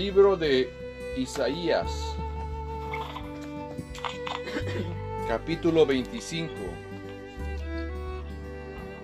[0.00, 0.72] libro de
[1.18, 2.16] Isaías,
[5.28, 6.54] capítulo 25.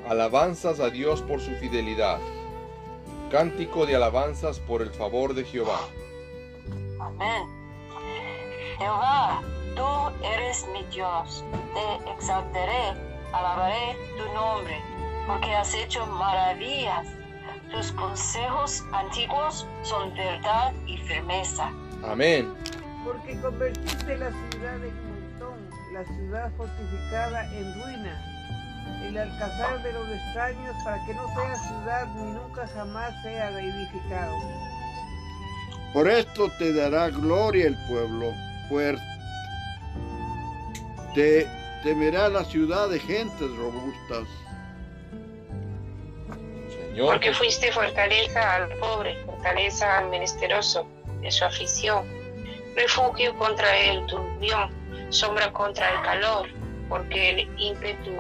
[0.09, 2.19] Alabanzas a Dios por su fidelidad.
[3.31, 5.81] Cántico de alabanzas por el favor de Jehová.
[6.99, 7.42] Amén.
[8.78, 9.42] Jehová,
[9.74, 11.44] tú eres mi Dios.
[11.74, 12.99] Te exaltaré,
[13.35, 14.81] alabaré tu nombre,
[15.26, 17.16] porque has hecho maravillas.
[17.70, 21.70] Tus consejos antiguos son verdad y firmeza.
[22.05, 22.52] Amén.
[23.05, 30.09] Porque convertiste la ciudad en montón, la ciudad fortificada en ruina, el alcázar de los
[30.09, 34.34] extraños para que no sea ciudad ni nunca jamás sea reedificado.
[35.92, 38.33] Por esto te dará gloria el pueblo
[38.69, 39.03] fuerte.
[41.14, 41.47] Te
[41.83, 44.27] temerá la ciudad de gentes robustas.
[46.96, 50.86] Señor, Porque fuiste fortaleza al pobre, fortaleza al menesteroso
[51.20, 52.06] de su afición,
[52.75, 54.70] refugio contra el turbión,
[55.11, 56.48] sombra contra el calor,
[56.89, 58.12] porque el ímpetu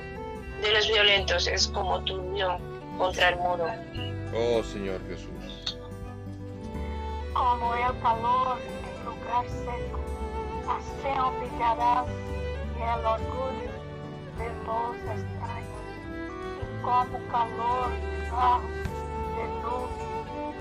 [0.60, 2.58] de los violentos es como turbión
[2.98, 3.64] contra el muro.
[4.34, 5.78] oh Señor Jesús.
[7.32, 10.00] como el calor en lugar seco,
[10.68, 12.06] así olvidarás
[12.76, 13.72] el orgullo
[14.36, 15.80] de los extraños,
[16.60, 18.15] y como calor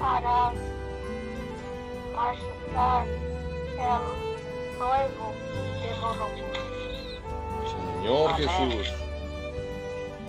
[0.02, 0.54] harás
[2.16, 4.04] marchar el
[5.82, 6.56] de los.
[8.02, 8.36] Señor.
[8.36, 8.94] Jesús.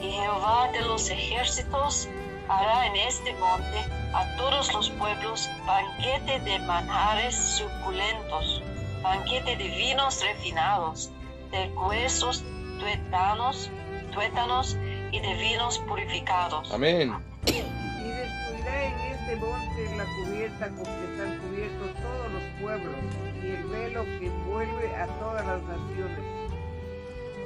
[0.01, 2.09] Y Jehová de los ejércitos
[2.49, 8.63] hará en este monte a todos los pueblos banquete de manjares suculentos,
[9.03, 11.11] banquete de vinos refinados,
[11.51, 12.45] de huesos
[12.79, 13.71] tuétanos,
[14.13, 14.77] tuétanos
[15.13, 16.71] y de vinos purificados.
[16.73, 17.13] Amén.
[17.47, 22.95] Y destruirá en este monte la cubierta con que están cubiertos todos los pueblos,
[23.43, 26.19] y el velo que envuelve a todas las naciones.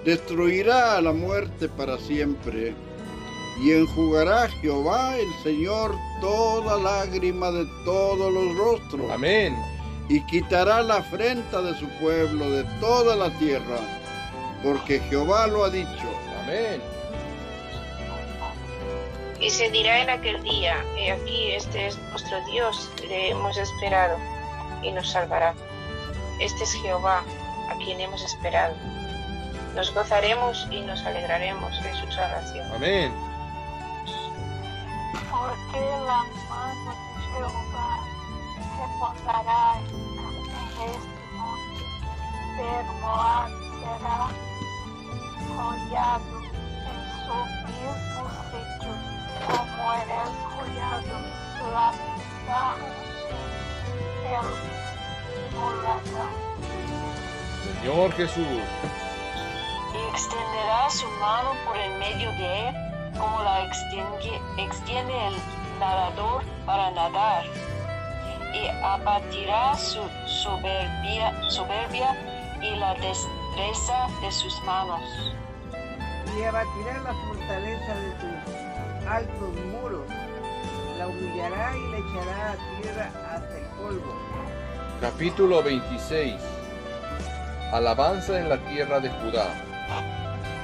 [0.04, 2.74] Destruirá a la muerte para siempre.
[3.62, 9.10] Y enjugará Jehová el Señor toda lágrima de todos los rostros.
[9.10, 9.54] Amén.
[10.10, 13.78] y quitará la afrenta de su pueblo de toda la tierra,
[14.60, 16.08] porque Jehová lo ha dicho.
[16.42, 16.82] Amén.
[19.40, 24.18] Y se dirá en aquel día, he aquí, este es nuestro Dios, le hemos esperado
[24.82, 25.54] y nos salvará.
[26.38, 27.24] Este es Jehová,
[27.70, 28.74] a quien hemos esperado.
[29.74, 32.70] Nos gozaremos y nos alegraremos de su salvación.
[32.74, 33.12] Amén.
[35.30, 37.90] porque la mano de Jehová
[38.76, 41.84] reposará en este monte,
[42.56, 42.82] pero
[43.80, 44.18] será
[45.56, 46.40] hollado
[57.80, 58.46] Señor Jesús.
[59.92, 62.74] y extenderá su mano por el medio de él,
[63.18, 65.34] como la extiende, extiende el
[65.78, 67.44] nadador para nadar,
[68.54, 72.14] y abatirá su soberbia, soberbia
[72.62, 75.02] y la destreza de sus manos.
[76.38, 80.06] Y abatirá la fortaleza de sus altos muros,
[80.98, 84.14] la humillará y la echará a tierra hasta el polvo.
[85.00, 86.34] Capítulo 26.
[87.72, 89.48] Alabanza en la tierra de Judá.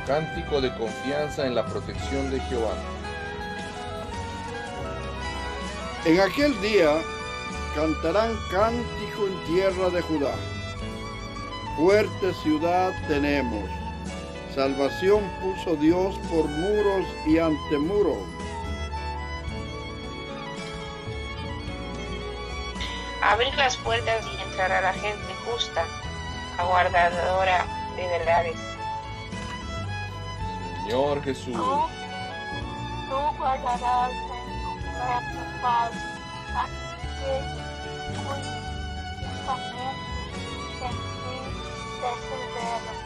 [0.07, 2.75] Cántico de confianza en la protección de Jehová.
[6.05, 6.93] En aquel día
[7.75, 10.35] cantarán cántico en tierra de Judá.
[11.77, 13.86] Fuerte ciudad tenemos.
[14.57, 18.17] Salvación puso Dios por muros y ante muros.
[23.23, 25.85] Abrir las puertas y entrará la gente justa,
[26.57, 28.57] aguardadora de verdades.
[30.85, 31.53] Señor Jesús.
[31.53, 31.87] Tú,
[33.11, 35.93] tú guardarás en completa paz
[36.55, 36.67] a
[37.21, 37.45] que en
[37.83, 38.57] ti.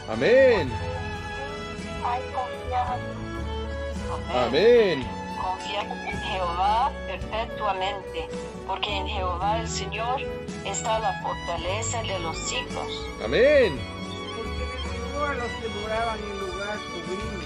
[0.09, 0.90] Amén.
[2.03, 2.97] Hay confianza.
[4.33, 5.07] Amén.
[5.41, 8.29] Confía en Jehová perpetuamente,
[8.67, 10.21] porque en Jehová el Señor
[10.65, 12.87] está la fortaleza de los siglos.
[13.23, 13.79] Amén.
[14.35, 17.45] Porque derribó a los que moraban en lugar sublime,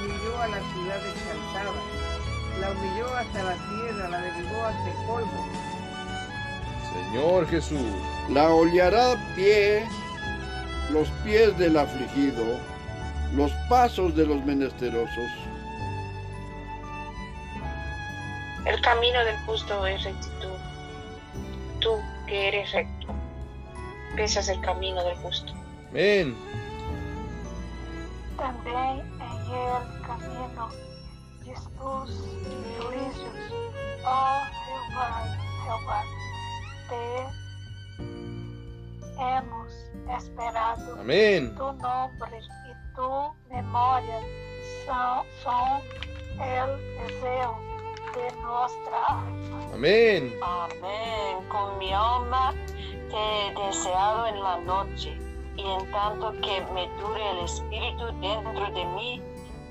[0.00, 1.72] humilló a la ciudad exaltada,
[2.60, 5.46] la humilló hasta la tierra, la derribó hasta el polvo.
[6.94, 7.92] Señor Jesús.
[8.30, 9.86] La hollará a pie
[10.90, 12.58] los pies del afligido,
[13.36, 15.30] los pasos de los menesterosos.
[18.66, 20.58] El camino del justo es rectitud.
[21.80, 23.08] Tú, porque eres recto.
[24.16, 25.52] Pesas el camino del justo.
[25.90, 26.34] Amén.
[28.38, 29.04] Também em
[29.52, 30.70] el caminho
[31.44, 32.10] de tus
[32.78, 33.38] juízos,
[34.04, 35.12] ó Jeová,
[35.64, 36.00] Jeová,
[36.88, 37.04] te
[39.20, 39.70] hemos
[40.18, 41.00] esperado.
[41.00, 41.54] Amén.
[41.54, 42.40] Tu nombre
[42.94, 44.20] tu memoria
[44.86, 45.82] son, son
[46.40, 47.58] el deseo
[48.14, 49.70] de nuestra alma.
[49.74, 50.34] Amén.
[50.42, 51.48] Amén.
[51.48, 52.54] Con mi alma
[53.10, 55.18] te he deseado en la noche,
[55.56, 59.22] y en tanto que me dure el espíritu dentro de mí,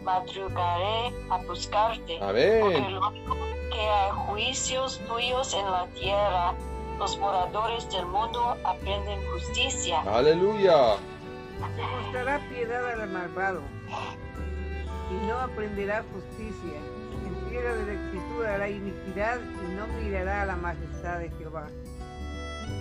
[0.04, 2.18] madrugaré a buscarte.
[2.19, 2.92] Porque Amén.
[2.92, 3.12] luego
[3.72, 6.54] que hay juicios tuyos en la tierra,
[7.00, 10.02] los moradores del mundo aprenden justicia.
[10.02, 10.96] Aleluya.
[11.77, 13.62] Mostrará piedad al malvado
[15.10, 16.80] y no aprenderá justicia.
[17.25, 21.68] En tierra de rectitud hará iniquidad y no mirará a la majestad de Jehová.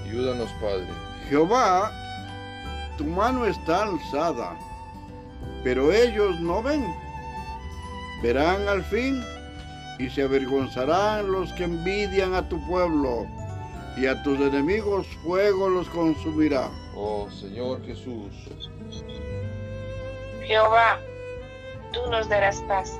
[0.05, 0.89] Ayúdanos, Padre.
[1.29, 1.91] Jehová,
[2.99, 4.59] tu mano está alzada,
[5.65, 6.85] pero ellos no ven.
[8.23, 9.23] Verán al fin
[9.99, 13.27] y se avergonzarán los que envidian a tu pueblo,
[13.97, 16.71] y a tus enemigos fuego los consumirá.
[16.97, 18.33] Oh Señor Jesús.
[20.45, 20.99] Jehová,
[21.93, 22.99] tú nos darás paz,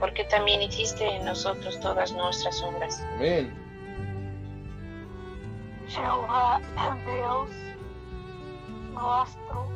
[0.00, 3.02] porque también hiciste en nosotros todas nuestras obras.
[3.16, 3.52] Amén.
[5.88, 6.60] Jehová,
[7.06, 7.50] Deus
[8.92, 9.68] nuestro,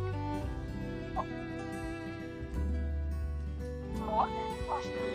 [4.04, 4.26] mo-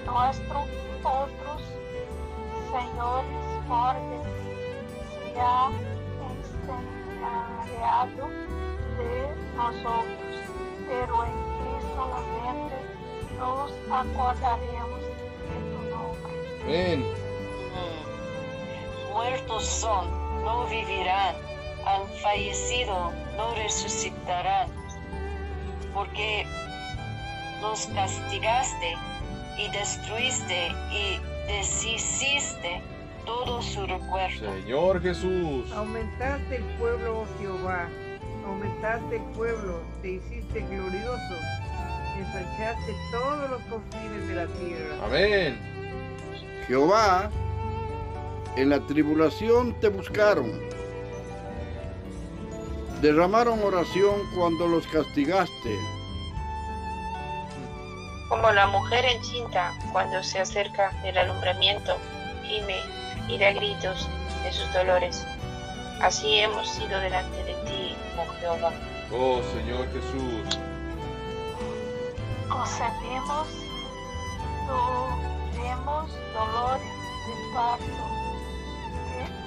[0.05, 0.65] nuestro,
[1.03, 1.61] otros
[2.71, 4.21] señores orden
[5.33, 5.69] se ha
[8.97, 10.07] de nosotros,
[10.87, 12.75] pero en ti solamente
[13.37, 16.33] nos acordaremos de tu nombre.
[16.63, 16.99] Amén.
[17.73, 19.13] Mm.
[19.13, 20.09] Muertos son,
[20.43, 21.35] no vivirán,
[21.85, 24.69] han fallecido, no resucitarán,
[25.93, 26.45] porque
[27.61, 28.95] los castigaste
[29.57, 32.81] y destruiste y deshiciste
[33.27, 34.53] todo su recuerdo.
[34.61, 35.71] Señor Jesús.
[35.73, 37.89] Aumentaste el pueblo, oh Jehová,
[38.45, 41.35] aumentaste el pueblo, te hiciste glorioso,
[42.17, 45.05] ensanchaste todos los confines de la tierra.
[45.05, 45.59] Amén.
[46.67, 47.29] Jehová,
[48.55, 50.51] en la tribulación te buscaron.
[53.01, 55.77] Derramaron oración cuando los castigaste.
[58.29, 61.97] Como la mujer encinta cuando se acerca el alumbramiento,
[62.43, 62.97] gime
[63.27, 64.07] y da gritos
[64.43, 65.25] de sus dolores.
[66.01, 68.71] Así hemos sido delante de ti, oh Jehová.
[69.11, 70.59] Oh Señor Jesús.
[72.49, 73.47] concebimos,
[74.67, 76.93] tuvimos dolores
[77.25, 78.03] de parto,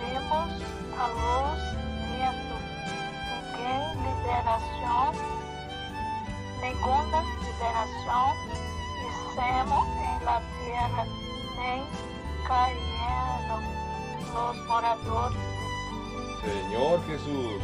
[0.01, 0.51] demos
[0.97, 1.61] a luz
[2.07, 2.57] viendo,
[3.31, 5.13] ninguém liberação,
[6.61, 8.27] ninguna liberação
[9.07, 11.03] hicimos en la tierra,
[14.35, 15.39] los moradores
[16.43, 17.63] Señor Jesús.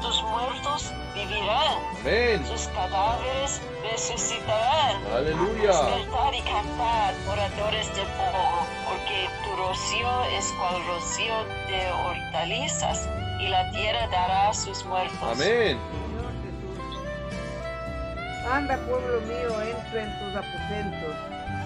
[0.00, 2.46] Tus muertos vivirán, Amén.
[2.46, 4.96] sus cadáveres resucitarán.
[5.14, 5.72] Aleluya.
[5.72, 13.08] Despertar y cantar, moradores del polvo, porque tu rocío es cual rocío de hortalizas,
[13.40, 15.18] y la tierra dará a sus muertos.
[15.22, 15.78] Amén.
[18.48, 21.14] Anda, pueblo mío, entra en tus aposentos,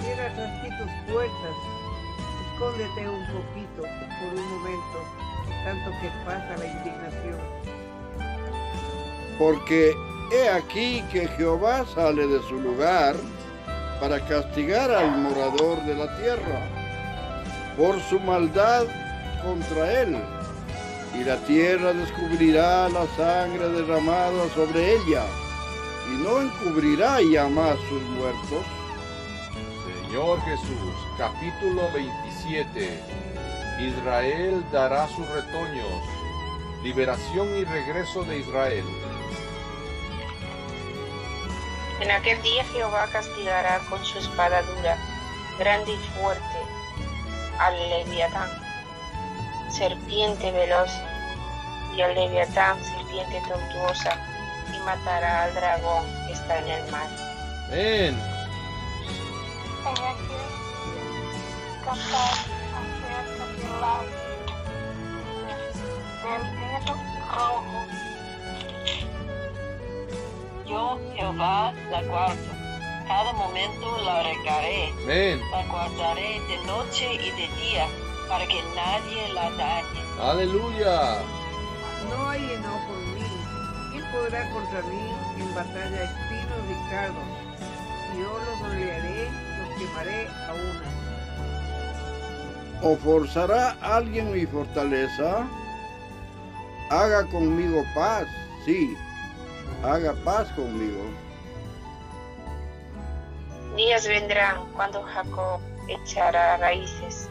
[0.01, 1.57] cierra tras ti tus puertas,
[2.53, 4.99] escóndete un poquito por un momento,
[5.65, 7.39] tanto que pasa la indignación.
[9.39, 9.95] Porque
[10.33, 13.15] he aquí que Jehová sale de su lugar
[14.01, 16.61] para castigar al morador de la tierra
[17.77, 18.85] por su maldad
[19.43, 20.17] contra él.
[21.19, 25.23] Y la tierra descubrirá la sangre derramada sobre ella
[26.13, 28.65] y no encubrirá ya más sus muertos.
[30.07, 33.03] Señor Jesús, capítulo 27.
[33.81, 36.03] Israel dará sus retoños.
[36.83, 38.85] Liberación y regreso de Israel.
[42.01, 44.99] En aquel día Jehová castigará con su espada dura,
[45.59, 46.59] grande y fuerte,
[47.59, 48.51] al leviatán,
[49.71, 50.91] serpiente veloz,
[51.97, 54.34] y al leviatán, serpiente tortuosa,
[54.85, 57.09] matará al dragón que está en el mar.
[57.69, 58.35] Amén.
[67.35, 67.65] Rojo.
[70.67, 72.37] Yo, Jehová, la guardo.
[73.07, 74.93] Cada momento la regaré.
[75.03, 75.41] Amén.
[75.51, 77.87] La guardaré de noche y de día,
[78.29, 80.01] para que nadie la dañe.
[80.23, 81.19] Aleluya.
[82.09, 83.14] No hay enojo en mí.
[83.14, 83.14] ¿Quién
[84.15, 87.25] podrá contra mí en batalla espinos y cardos?
[88.15, 89.29] Y yo los rodearé,
[89.59, 90.89] los quemaré a una.
[92.83, 95.47] ¿O forzará alguien mi fortaleza?
[96.91, 98.27] Haga conmigo paz,
[98.65, 98.97] sí,
[99.83, 101.03] haga paz conmigo.
[103.77, 107.29] Días vendrán cuando Jacob echará raíces,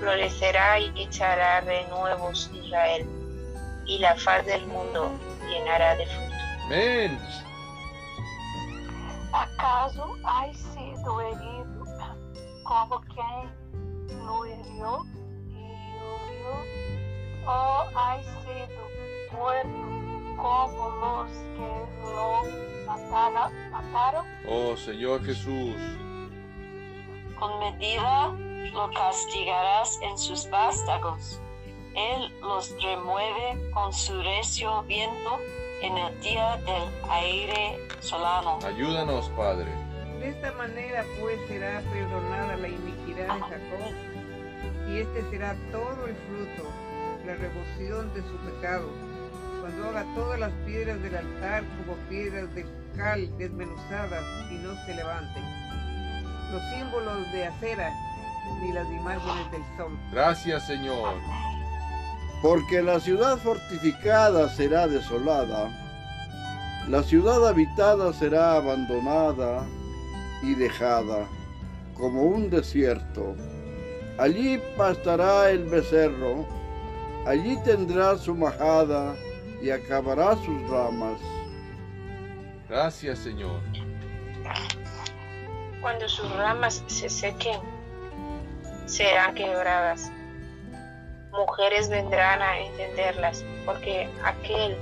[0.00, 3.06] florecerá y echará renuevos Israel,
[3.86, 5.12] y la faz del mundo
[5.48, 6.34] llenará de fruto.
[6.66, 7.18] Amén.
[9.32, 11.84] ¿Acaso hay sido herido
[12.62, 15.04] como quien lo hirió
[15.48, 17.46] y hirió?
[17.46, 18.82] ¿O hay sido
[19.32, 24.26] muerto como los que lo matara- mataron?
[24.48, 25.76] Oh Señor Jesús.
[27.38, 28.28] Con medida
[28.72, 31.40] lo castigarás en sus vástagos.
[31.96, 35.38] Él los remueve con su recio viento
[35.80, 38.58] en el día del aire solano.
[38.64, 39.70] Ayúdanos, Padre.
[40.18, 43.94] De esta manera pues será perdonada la iniquidad de Jacob,
[44.88, 46.70] y este será todo el fruto,
[47.26, 48.88] la remoción de su pecado,
[49.60, 54.94] cuando haga todas las piedras del altar como piedras de cal desmenuzadas y no se
[54.94, 55.44] levanten,
[56.52, 57.92] los símbolos de acera
[58.60, 59.98] ni las imágenes del sol.
[60.10, 61.14] Gracias, Señor.
[62.44, 65.70] Porque la ciudad fortificada será desolada,
[66.90, 69.64] la ciudad habitada será abandonada
[70.42, 71.26] y dejada
[71.94, 73.34] como un desierto.
[74.18, 76.46] Allí pastará el becerro,
[77.26, 79.14] allí tendrá su majada
[79.62, 81.18] y acabará sus ramas.
[82.68, 83.62] Gracias, Señor.
[85.80, 87.58] Cuando sus ramas se sequen,
[88.84, 90.12] serán quebradas.
[91.34, 94.76] Mujeres vendrán a entenderlas, porque aquel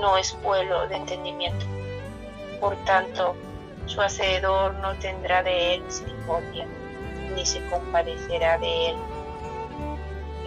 [0.00, 1.64] no es pueblo de entendimiento.
[2.60, 3.34] Por tanto,
[3.86, 6.66] su hacedor no tendrá de él misericordia,
[7.34, 8.96] ni se compadecerá de él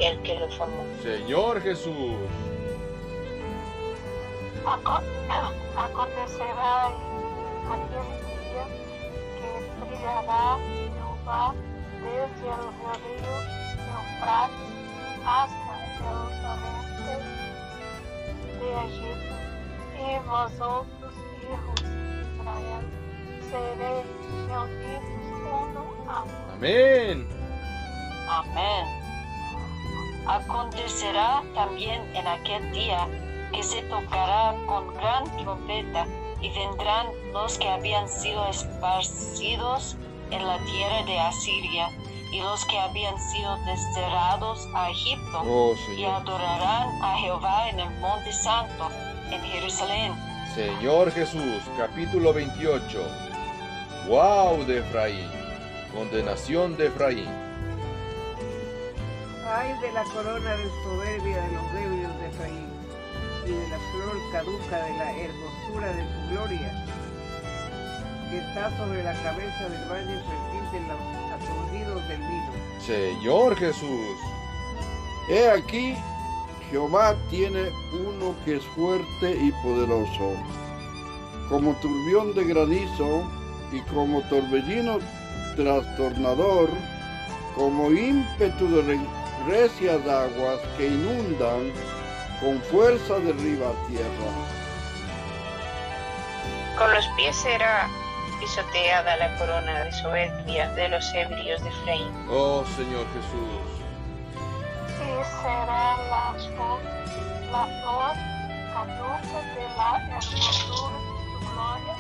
[0.01, 0.83] el que lo formó.
[1.01, 2.15] Señor Jesús.
[4.65, 5.01] Aco-
[5.77, 8.65] Acontecerá en aquel día
[9.37, 11.53] que brillará Jehová
[12.03, 12.61] desde el
[13.01, 13.33] río
[13.97, 14.80] Eufrates
[15.25, 16.05] hasta el
[16.45, 17.13] oriente
[18.59, 19.35] de Egipto,
[19.97, 21.13] y vosotros,
[21.43, 21.89] hijos de
[22.37, 22.85] Israel,
[23.49, 24.05] seréis
[24.47, 26.33] reunidos uno a uno.
[26.55, 27.27] Amén.
[28.29, 28.85] Amén.
[30.27, 33.07] Acontecerá también en aquel día
[33.51, 36.05] que se tocará con gran trompeta
[36.39, 39.97] y vendrán los que habían sido esparcidos
[40.31, 41.89] en la tierra de Asiria
[42.31, 47.91] y los que habían sido desterrados a Egipto Oh y adorarán a Jehová en el
[47.99, 48.89] monte santo
[49.29, 50.13] en Jerusalén.
[50.55, 52.99] Señor Jesús, capítulo 28.
[54.07, 55.29] Wow de Efraín.
[55.93, 57.29] Condenación de Efraín.
[59.47, 62.69] Ay de la corona de soberbia de los ebrios de Efraín,
[63.45, 66.85] y de la flor caduca de la hermosura de su gloria,
[68.29, 71.30] que está sobre la cabeza del valle aturdidos del vino.
[72.85, 74.17] Señor Jesús.
[75.29, 75.95] He aquí,
[76.69, 80.33] Jehová tiene uno que es fuerte y poderoso,
[81.49, 83.23] como turbión de granizo
[83.71, 84.99] y como torbellino
[85.55, 86.69] trastornador,
[87.55, 88.99] como ímpetu de re-
[89.47, 91.71] recias aguas que inundan,
[92.41, 94.31] con fuerza derriba tierra.
[96.77, 97.87] Con los pies será
[98.41, 102.11] pisoteada la corona de soberbia de los ebrios de Efraín.
[102.27, 103.69] Oh Señor Jesús.
[104.99, 106.79] y será la flor,
[107.51, 108.15] la flor
[108.73, 111.95] caduca de la hermosura de su gloria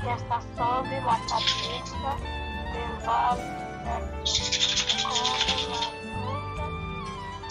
[0.00, 2.12] que está sobre la cabeza
[2.72, 3.52] del valle
[3.84, 4.24] verde,
[5.02, 5.90] como la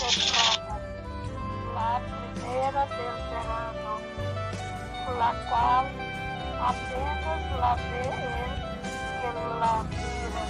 [0.09, 0.75] fruta
[1.75, 1.91] la
[2.33, 3.93] primera del verano,
[5.19, 5.85] la cual
[6.61, 8.53] apenas la ve él
[9.21, 9.29] que
[9.59, 10.43] la mira,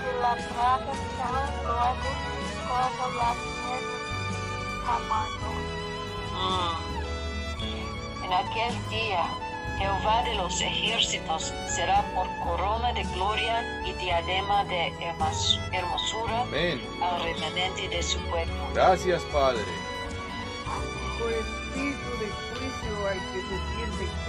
[0.00, 2.10] y la traga tan luego
[2.68, 3.96] como la nieve
[4.86, 5.48] amando.
[6.34, 6.94] Mm.
[8.24, 9.24] En aquel día,
[9.78, 14.92] Jehová de los ejércitos será por corona de gloria y diadema de
[15.72, 16.80] hermosura Amén.
[17.02, 18.54] al remanente de su pueblo.
[18.74, 19.64] Gracias, Padre.
[21.18, 24.23] Por espíritu de juicio al que se siente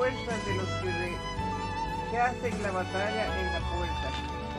[0.00, 1.18] de los que, re-
[2.10, 4.10] que hacen la batalla en la puerta.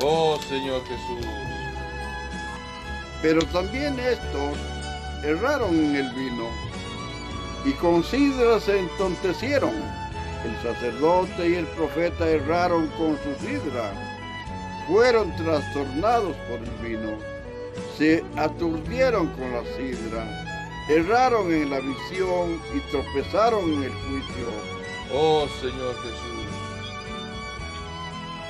[0.02, 1.26] Oh Señor Jesús.
[3.22, 4.58] Pero también estos
[5.24, 6.48] erraron en el vino
[7.66, 9.74] y con sidra se entontecieron.
[10.46, 13.92] El sacerdote y el profeta erraron con su sidra.
[14.88, 17.18] Fueron trastornados por el vino.
[17.98, 20.26] Se aturdieron con la sidra.
[20.90, 24.73] Erraron en la visión y tropezaron en el juicio.
[25.14, 26.48] Oh Señor Jesús.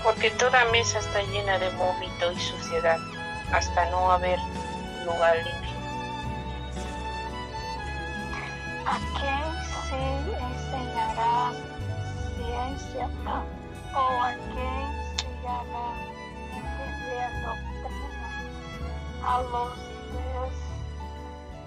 [0.03, 2.97] Porque toda mesa está llena de vómito y suciedad,
[3.51, 4.39] hasta no haber
[5.05, 5.73] lugar limpio.
[8.85, 9.45] ¿A quién
[9.87, 10.01] se
[10.43, 11.51] enseñará
[12.35, 13.09] ciencia
[13.95, 15.87] o a quién se hará
[16.51, 18.27] entender doctrina?
[19.25, 19.73] A los
[20.13, 20.63] des-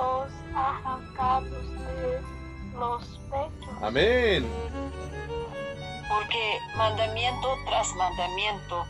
[0.00, 2.20] los arrancados de
[2.78, 3.82] los pechos.
[3.82, 4.46] Amén.
[6.08, 8.84] Porque mandamiento tras mandamiento,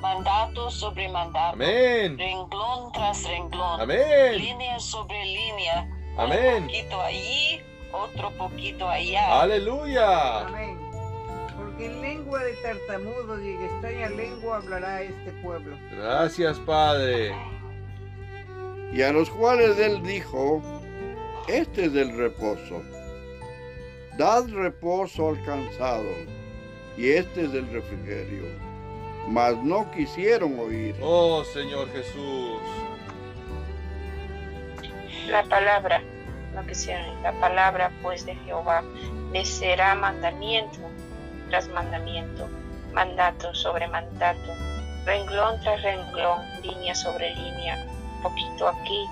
[0.00, 2.18] mandato sobre mandato, Amén.
[2.18, 4.36] renglón tras renglón, Amén.
[4.36, 6.64] línea sobre línea, Amén.
[6.64, 9.40] un poquito allí, otro poquito allá.
[9.42, 10.40] Aleluya.
[10.46, 10.78] Amén.
[11.56, 15.76] Porque en lengua de tartamudos y en extraña lengua hablará este pueblo.
[15.90, 17.34] Gracias, Padre.
[18.92, 20.62] Y a los cuales él dijo,
[21.48, 22.82] este es el reposo.
[24.16, 26.08] Dad reposo al cansado,
[26.96, 28.44] y este es el refrigerio.
[29.28, 30.96] Mas no quisieron oír.
[31.02, 32.60] Oh Señor Jesús.
[35.28, 36.00] La palabra,
[36.54, 38.82] no quisieron, la palabra pues de Jehová
[39.32, 40.78] les será mandamiento
[41.50, 42.48] tras mandamiento,
[42.92, 44.52] mandato sobre mandato,
[45.04, 47.86] renglón tras renglón, línea sobre línea,
[48.28, 49.06] poquito aquí,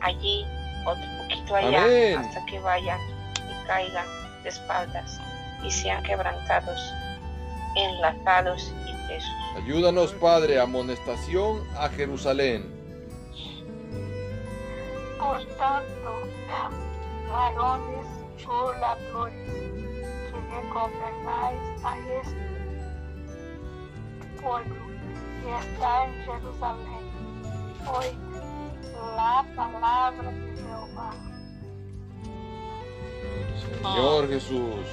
[0.00, 0.46] allí,
[0.86, 2.18] otro poquito allá, Amén.
[2.18, 2.98] hasta que vayan
[3.48, 4.06] y caigan
[4.42, 5.20] de espaldas
[5.62, 6.80] y sean quebrantados,
[7.76, 9.30] enlazados y presos.
[9.56, 12.74] Ayúdanos, Padre, amonestación a Jerusalén.
[15.18, 16.22] Por tanto,
[17.30, 18.06] varones
[18.46, 19.48] oradores,
[20.30, 22.48] que gobernáis a este
[24.40, 24.88] pueblo
[25.42, 27.07] que está en Jerusalén,
[29.16, 31.10] la palabra de Jehová.
[33.82, 34.86] Señor Jesús.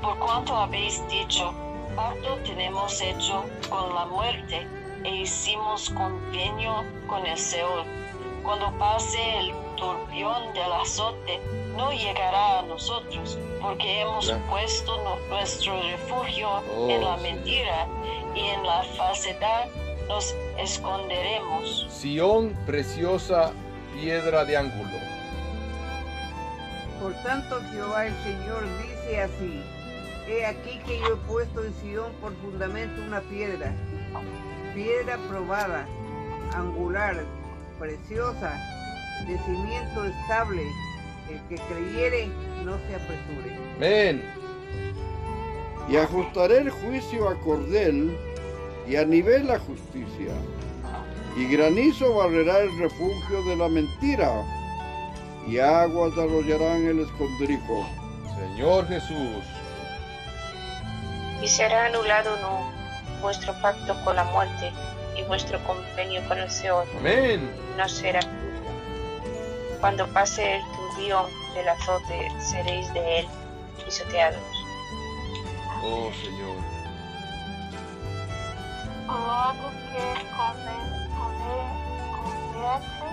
[0.00, 1.52] Por cuanto habéis dicho,
[1.94, 4.66] pacto tenemos hecho con la muerte
[5.04, 7.84] e hicimos convenio con el Seol.
[8.42, 11.38] Cuando pase el turbión del azote,
[11.76, 14.38] no llegará a nosotros, porque hemos Ya.
[14.48, 17.86] puesto nu- nuestro refugio Oh, en la mentira
[18.34, 19.68] y en la falsedad
[20.10, 21.86] nos esconderemos.
[21.88, 23.52] Sión, preciosa
[23.94, 24.98] piedra de ángulo.
[27.00, 29.62] Por tanto Jehová el Señor dice así,
[30.28, 33.72] he aquí que yo he puesto en Sion por fundamento una piedra,
[34.74, 35.86] piedra probada,
[36.54, 37.22] angular,
[37.78, 38.58] preciosa,
[39.28, 40.62] de cimiento estable,
[41.30, 42.26] el que creyere
[42.64, 43.56] no se apresure.
[43.76, 44.22] Amén.
[45.88, 48.16] Y ajustaré el juicio a cordel
[48.88, 50.32] y a nivel a justicia.
[51.36, 54.30] Y granizo barrerá el refugio de la mentira.
[55.46, 57.86] Y aguas arrollarán el escondrijo.
[58.36, 59.44] Señor Jesús.
[61.42, 62.60] y será anulado no
[63.22, 64.72] vuestro pacto con la muerte
[65.16, 67.50] y vuestro convenio con el Seol Amén.
[67.78, 68.20] no será.
[69.80, 73.26] Cuando pase el turbión del azote seréis de él
[73.84, 74.40] pisoteados.
[75.82, 76.56] Oh Señor.
[79.10, 80.86] Logo que come-
[81.18, 81.66] come-
[82.14, 83.08] comece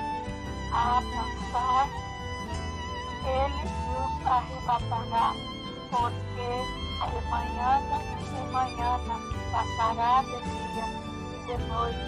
[0.72, 1.88] a avançar,
[3.26, 3.64] ele
[3.98, 5.34] os arrebatará,
[5.90, 6.50] porque
[7.10, 7.82] de manhã
[8.30, 8.92] e manhã
[9.52, 10.88] passará de dia
[11.34, 12.06] e de noite,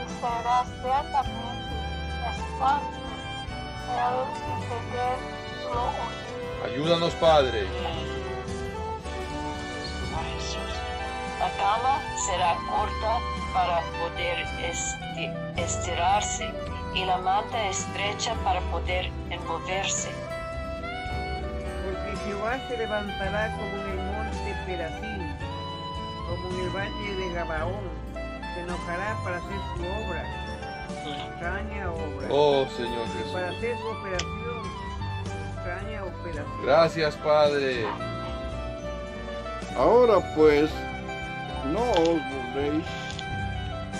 [0.00, 1.74] e será certamente
[2.30, 3.02] espanto
[3.90, 4.16] el
[4.52, 5.16] entender
[5.64, 6.64] lo oído.
[6.64, 7.68] Ayúdanos, Padre.
[11.44, 13.18] La cama será corta
[13.52, 16.48] para poder esti- estirarse
[16.94, 20.08] y la manta estrecha para poder envolverse.
[21.84, 25.36] Porque Jehová se levantará como en el monte Perazín,
[26.30, 27.90] como en el valle de Gabaón,
[28.54, 30.24] se enojará para hacer su obra,
[31.02, 33.58] su extraña obra, Oh Señor para Jesús.
[33.58, 34.62] hacer su operación,
[35.26, 36.62] su extraña operación.
[36.64, 37.86] Gracias, Padre.
[39.76, 40.70] Ahora pues,
[41.72, 42.84] no os burléis,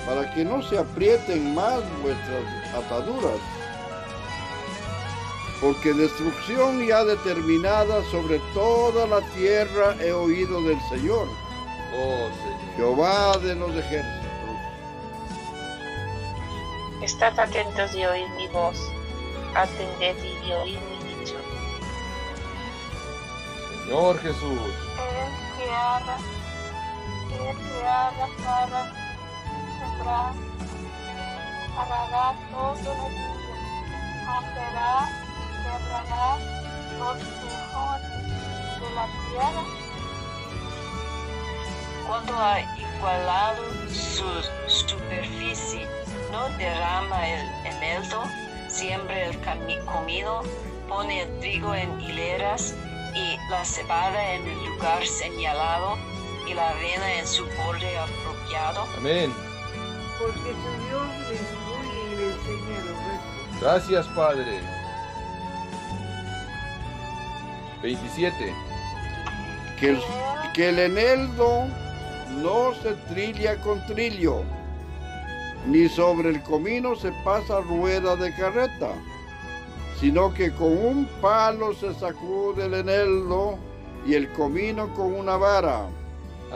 [0.06, 3.40] para que no se aprieten más vuestras ataduras.
[5.60, 11.26] Porque destrucción ya determinada sobre toda la tierra he oído del Señor.
[11.96, 12.76] Oh Señor.
[12.76, 14.24] Jehová de los ejércitos.
[17.02, 18.76] Estad atentos y oíd mi voz.
[19.54, 21.36] Atended y oíd mi dicho.
[23.84, 24.60] Señor Jesús.
[27.34, 28.92] Haga, el que haga para
[29.78, 30.32] sembrar,
[31.78, 33.56] arará todo el día,
[34.26, 35.08] romperá,
[35.62, 36.38] quebrará
[36.98, 37.18] los
[38.80, 39.64] de la tierra,
[42.06, 44.26] Cuando ha igualado su
[44.68, 45.88] superficie,
[46.30, 48.24] no derrama el eneldo,
[48.68, 49.38] siembra el
[49.84, 50.42] comino,
[50.88, 52.74] pone el trigo en hileras
[53.14, 56.13] y la cebada en el lugar señalado
[56.46, 58.86] y la avena en su borde apropiado.
[58.96, 59.32] Amén.
[60.18, 63.60] Porque su Dios le instruye y le enseña los restos.
[63.60, 64.60] Gracias, Padre.
[67.82, 68.54] 27.
[69.78, 70.00] Que el,
[70.54, 71.66] que el eneldo
[72.42, 74.42] no se trilla con trillo,
[75.66, 78.90] ni sobre el comino se pasa rueda de carreta,
[80.00, 83.58] sino que con un palo se sacude el eneldo
[84.06, 85.86] y el comino con una vara.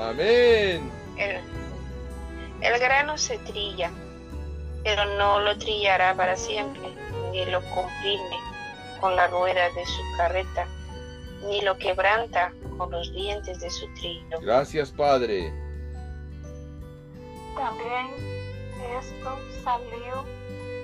[0.00, 0.90] Amén.
[1.16, 1.40] El,
[2.60, 3.90] el grano se trilla,
[4.84, 6.88] pero no lo trillará para siempre,
[7.32, 8.38] ni lo comprime
[9.00, 10.66] con la rueda de su carreta,
[11.46, 14.40] ni lo quebranta con los dientes de su trillo.
[14.40, 15.52] Gracias, Padre.
[17.56, 18.06] También
[18.98, 20.24] esto salió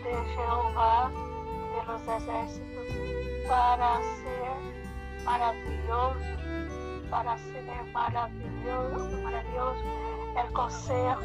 [0.02, 6.18] de Jehová de los ejércitos para ser maravilloso,
[7.14, 9.84] para ser maravilloso, maravilloso
[10.44, 11.20] el consejo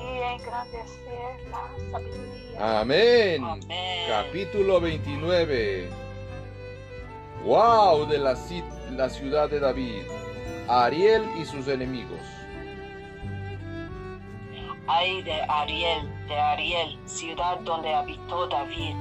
[0.00, 2.80] y engrandecer la sabiduría.
[2.80, 3.44] Amén.
[3.44, 4.08] Amén.
[4.08, 5.90] Capítulo 29.
[7.44, 10.02] Wow de la, ci- la ciudad de David.
[10.66, 12.20] Ariel y sus enemigos.
[14.86, 18.96] Ay de Ariel, de Ariel, ciudad donde habitó David.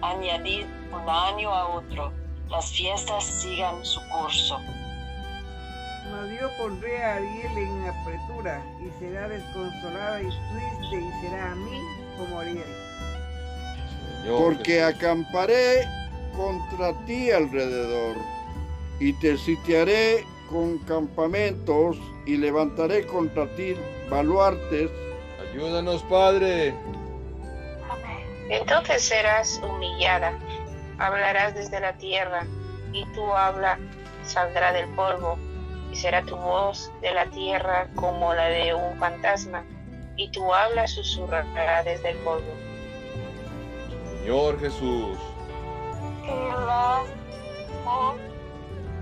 [0.00, 2.12] Añadid un año a otro,
[2.48, 4.58] las fiestas sigan su curso.
[6.42, 11.80] Yo pondré a Ariel en apretura y será desconsolada y triste y será a mí
[12.18, 12.64] como Ariel.
[14.22, 14.96] Señor Porque Jesús.
[14.96, 15.86] acamparé
[16.36, 18.16] contra ti alrededor
[18.98, 23.76] y te sitiaré con campamentos y levantaré contra ti
[24.10, 24.90] baluartes
[25.52, 26.74] Ayúdanos, Padre.
[27.88, 28.26] Amén.
[28.50, 30.36] Entonces serás humillada,
[30.98, 32.46] hablarás desde la tierra,
[32.92, 33.78] y tu habla
[34.24, 35.38] saldrá del polvo,
[35.92, 39.62] y será tu voz de la tierra como la de un fantasma,
[40.16, 42.54] y tu habla susurrará desde el polvo.
[44.20, 45.18] Señor Jesús.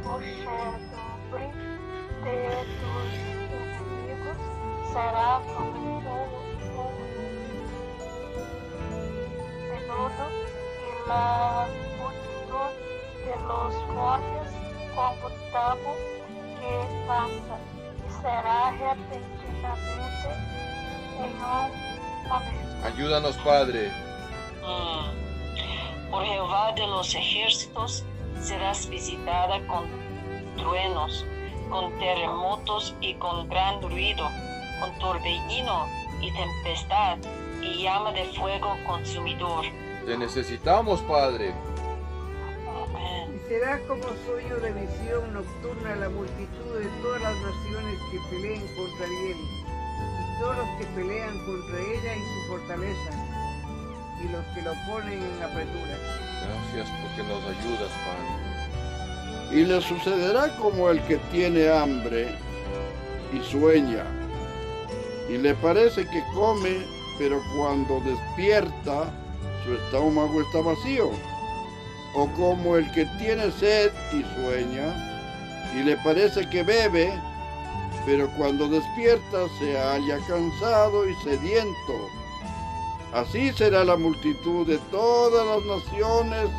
[0.03, 1.53] Muchedumbre
[2.25, 2.37] de
[2.81, 3.11] tus
[3.87, 4.39] enemigos
[4.93, 6.27] será como un
[9.69, 10.25] menudo
[10.81, 12.73] y la multitud
[13.25, 14.51] de los fuertes
[14.95, 16.20] como tamo
[16.71, 17.59] que pasa
[18.07, 20.31] y será repentinamente
[21.19, 22.87] en un momento.
[22.87, 23.91] Ayúdanos, Padre.
[24.63, 26.11] Mm.
[26.11, 28.05] Por Jehová de los ejércitos
[28.41, 29.87] serás visitada con
[30.57, 31.25] truenos,
[31.69, 34.29] con terremotos y con gran ruido,
[34.81, 35.87] con torbellino
[36.21, 37.19] y tempestad
[37.63, 39.65] y llama de fuego consumidor.
[40.07, 41.55] Te necesitamos, Padre.
[43.51, 49.07] Será como sueño de visión nocturna la multitud de todas las naciones que peleen contra
[49.07, 53.11] Ariel, y todos los que pelean contra ella y su fortaleza,
[54.23, 55.99] y los que lo ponen en apretura.
[56.47, 59.59] Gracias porque nos ayudas, Padre.
[59.59, 62.29] y le sucederá como el que tiene hambre
[63.33, 64.05] y sueña
[65.29, 66.87] y le parece que come
[67.19, 69.11] pero cuando despierta
[69.65, 71.11] su estómago está vacío
[72.15, 74.95] o como el que tiene sed y sueña
[75.75, 77.13] y le parece que bebe
[78.07, 82.09] pero cuando despierta se halla cansado y sediento
[83.13, 86.51] así será la multitud de todas las naciones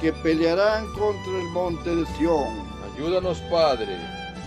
[0.00, 2.62] que pelearán contra el monte de Sión.
[2.92, 3.98] Ayúdanos, Padre.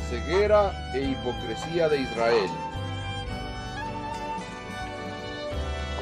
[0.10, 2.50] Ceguera e hipocresía de Israel.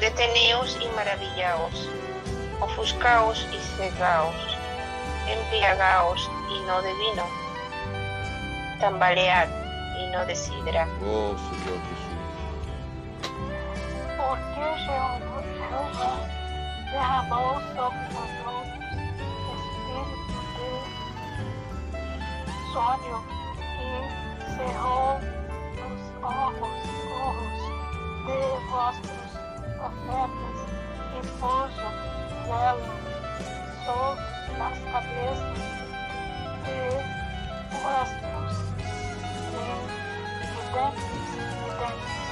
[0.00, 1.88] Deteneos y maravillaos,
[2.60, 4.34] ofuscaos y cegaos,
[5.28, 7.24] embriagaos y no de vino,
[8.80, 9.48] tambalead
[10.00, 10.86] y no de sidra.
[11.04, 12.16] Oh, Señor Jesús.
[14.16, 16.12] Porque Jehová, Jehová
[16.90, 18.66] derramou sobre nosotros
[19.56, 20.70] espírito de
[22.72, 23.18] sonho
[23.78, 23.90] e
[24.56, 25.20] cerrou
[25.86, 26.76] os ojos,
[27.20, 27.56] ojos
[28.26, 28.40] de
[28.70, 29.30] vuestros
[29.76, 30.56] profetas
[31.14, 32.15] y puso
[33.84, 34.20] sobre
[34.58, 35.58] las cabezas
[36.64, 36.78] de
[37.82, 38.54] vuestros
[39.50, 39.96] videntes.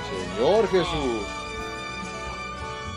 [0.09, 1.27] Señor Jesús.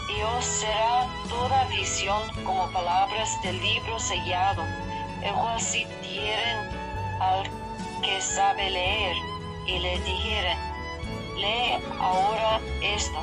[0.09, 4.63] Y os será toda visión como palabras del libro sellado,
[5.23, 6.69] el cual si dieren
[7.19, 7.43] al
[8.01, 9.15] que sabe leer
[9.65, 10.57] y le dijeren,
[11.35, 13.19] lee ahora esto,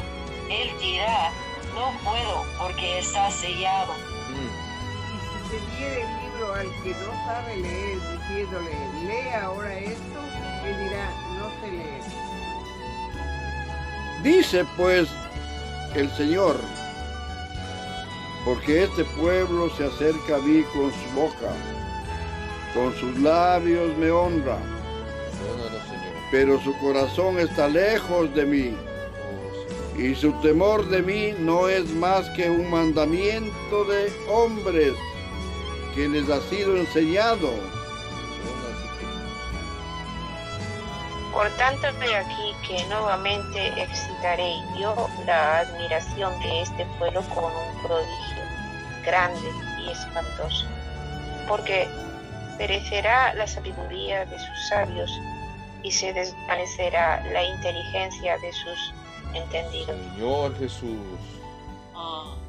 [0.50, 1.32] él dirá,
[1.74, 3.92] no puedo porque está sellado.
[4.30, 4.64] Mm.
[5.14, 8.70] Y si se diere el libro al que no sabe leer, diciéndole,
[9.06, 10.18] lee ahora esto,
[10.64, 12.02] él dirá, no sé leer.
[14.22, 15.08] Dice pues
[15.94, 16.56] el Señor,
[18.44, 21.52] porque este pueblo se acerca a mí con su boca,
[22.74, 24.58] con sus labios me honra,
[26.30, 28.93] pero su corazón está lejos de mí.
[29.96, 34.94] Y su temor de mí no es más que un mandamiento de hombres
[35.94, 37.50] que les ha sido enseñado.
[41.32, 47.82] Por tanto, he aquí que nuevamente excitaré yo la admiración de este pueblo con un
[47.82, 48.44] prodigio
[49.04, 50.66] grande y espantoso,
[51.48, 51.88] porque
[52.56, 55.10] perecerá la sabiduría de sus sabios
[55.82, 58.94] y se desvanecerá la inteligencia de sus
[59.34, 59.86] entendidos.
[59.86, 60.98] Señor Jesús.
[61.94, 62.44] Mm.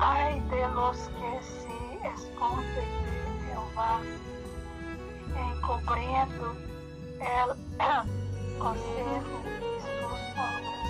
[0.00, 4.00] Ay de los que se esconden de Jehová,
[5.36, 6.56] encubriendo
[7.20, 7.48] el
[8.58, 10.80] consejo y sus obras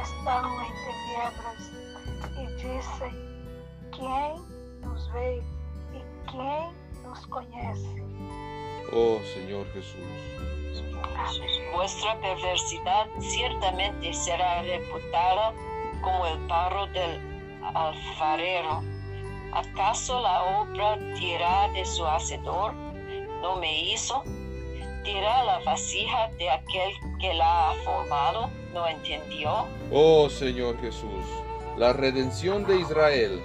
[0.00, 1.62] están en tinieblas
[2.38, 3.14] y dicen,
[3.90, 5.42] ¿quién nos ve
[5.92, 6.66] y quién
[7.02, 8.02] nos conoce?
[8.92, 10.55] Oh Señor Jesús.
[11.72, 15.52] Vuestra perversidad ciertamente será reputada
[16.00, 17.20] como el barro del
[17.74, 18.82] alfarero.
[19.52, 22.74] ¿Acaso la obra dirá de su hacedor,
[23.42, 24.22] no me hizo?
[25.04, 29.66] Dirá la vasija de aquel que la ha formado, no entendió.
[29.92, 31.24] Oh Señor Jesús.
[31.76, 33.40] La redención de Israel.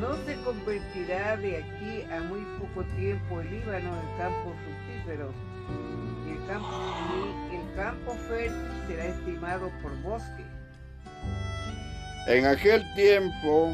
[0.00, 5.32] ¿No se convertirá de aquí a muy poco tiempo el Líbano en campo fructífero?
[6.46, 6.66] Campo,
[7.50, 10.44] el campo fértil será estimado por bosque.
[12.26, 13.72] En aquel tiempo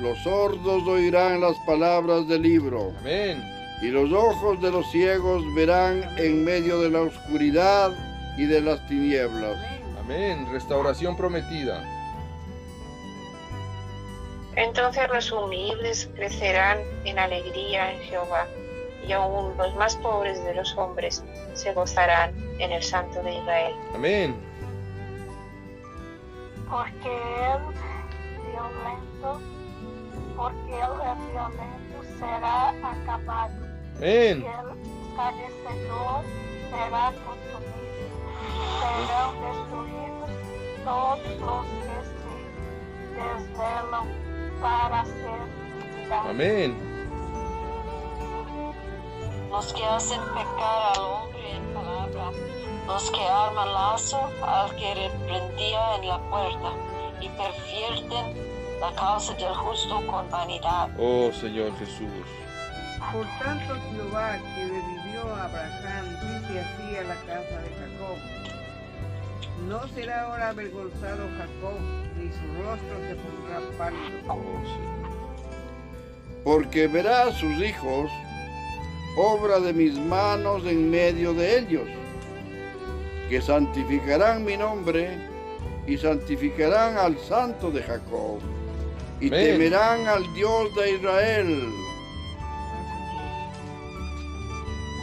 [0.00, 2.94] los sordos oirán las palabras del libro.
[3.00, 3.42] Amén.
[3.82, 7.92] y los ojos de los ciegos verán en medio de la oscuridad
[8.38, 9.58] y de las tinieblas.
[9.98, 10.38] Amén.
[10.38, 10.52] Amén.
[10.52, 11.84] Restauración prometida.
[14.56, 18.46] Entonces los humildes crecerán en alegría en Jehová,
[19.06, 21.22] y aún los más pobres de los hombres
[21.54, 23.74] se gozarán en el Santo de Israel.
[23.94, 24.36] Amén.
[26.68, 27.62] porque el
[28.50, 29.40] violento,
[30.36, 30.94] porque el
[31.30, 33.54] violento será acabado,
[34.00, 34.44] y Amén.
[34.44, 34.66] el
[35.08, 36.24] escarnecedor
[36.70, 37.76] será consumido.
[38.80, 40.30] Serán destruidos
[40.84, 44.06] todos los que se desvelan
[44.60, 46.20] para ser.
[46.28, 46.95] Amén.
[49.50, 52.30] Los que hacen pecar al hombre en palabra,
[52.86, 56.72] los que arman lazo al que reprendía en la puerta
[57.20, 60.90] y pervierten la causa del justo con vanidad.
[60.98, 62.08] Oh Señor Jesús.
[63.12, 68.18] Por tanto, Jehová que revivió a Abraham dice así a la casa de Jacob:
[69.68, 71.80] No será ahora avergonzado Jacob,
[72.16, 74.18] ni su rostro se pondrá pálido.
[74.28, 74.62] Oh.
[76.44, 78.10] Porque verá a sus hijos,
[79.16, 81.88] obra de mis manos en medio de ellos,
[83.28, 85.18] que santificarán mi nombre
[85.86, 88.40] y santificarán al santo de Jacob,
[89.20, 89.46] y Amén.
[89.46, 91.68] temerán al Dios de Israel.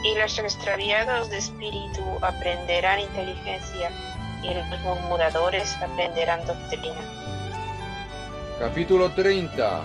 [0.04, 3.90] Y los extraviados de espíritu aprenderán inteligencia,
[4.44, 7.02] y los murmuradores aprenderán doctrina.
[8.60, 9.82] Capítulo 30.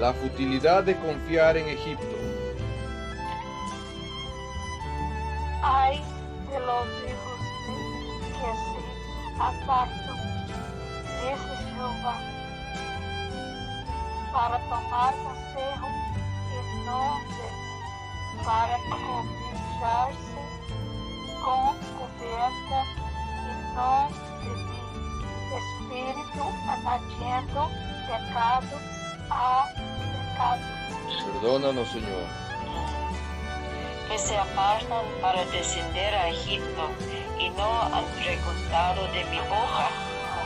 [0.00, 2.23] La futilidad de confiar en Egipto.
[5.66, 5.96] Ay
[6.50, 7.74] de los hijos de
[8.32, 10.20] que se apartan,
[11.22, 12.16] dice Jehová,
[14.30, 15.88] para tomar consejo
[16.52, 17.00] y no
[17.30, 20.40] de mí, para cobijarse
[21.42, 22.78] con cubierta
[23.40, 23.92] y no
[24.42, 24.80] de mí,
[25.56, 27.62] espíritu añadiendo
[28.06, 28.76] pecado
[29.30, 30.66] a pecado.
[31.40, 32.43] Perdónanos, Señor.
[34.08, 36.90] Que se apartan para descender a Egipto
[37.38, 39.88] y no han preguntado de mi boca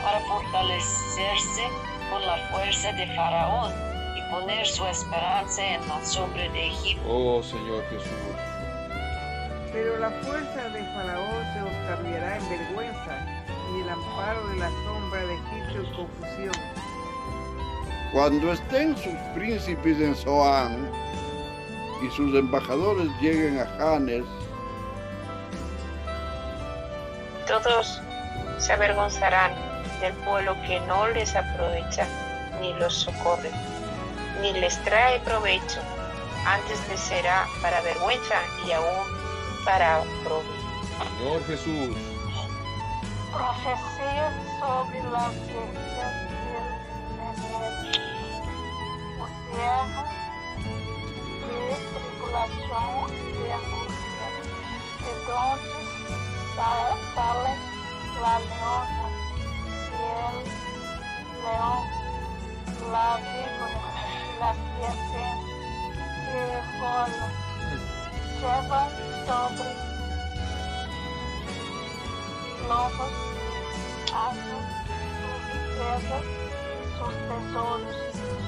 [0.03, 1.63] para fortalecerse
[2.09, 3.73] con la fuerza de Faraón
[4.15, 7.03] y poner su esperanza en la sombra de Egipto.
[7.07, 8.11] Oh Señor Jesús.
[9.71, 13.43] Pero la fuerza de Faraón se os cambiará en vergüenza
[13.75, 16.63] y el amparo de la sombra de Egipto en confusión.
[18.11, 20.89] Cuando estén sus príncipes en Zoán
[22.01, 24.25] y sus embajadores lleguen a Janes,
[27.49, 27.99] Todos
[28.59, 29.51] se avergonzarán
[30.01, 32.07] del pueblo que no les aprovecha
[32.61, 33.49] ni los socorre,
[34.39, 35.81] ni les trae provecho.
[36.45, 38.35] Antes les será para vergüenza
[38.67, 38.85] y aún
[39.65, 40.59] para provecho.
[41.17, 41.97] Señor Jesús.
[43.31, 45.01] Profecías sobre
[49.49, 50.08] del
[52.29, 54.29] y de angustia,
[55.01, 55.79] de donde
[56.55, 57.53] sa- sale
[58.21, 59.05] la leona
[59.89, 60.37] y el
[61.43, 61.83] león,
[62.91, 65.23] la víbora y la serpiente
[66.29, 66.43] que
[66.79, 67.27] vola,
[68.39, 68.91] llevan
[69.25, 69.71] sobre
[72.67, 73.13] lomos,
[74.13, 74.65] asnos,
[75.17, 77.97] sus riquezas y sus tesoros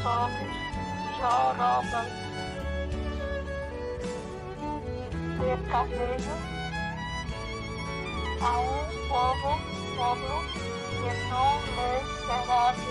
[0.03, 0.45] sobre
[1.19, 2.09] jorobas
[5.41, 6.39] de camellos
[8.41, 9.59] a un povo,
[9.95, 10.35] pueblo
[11.01, 12.83] que no les será de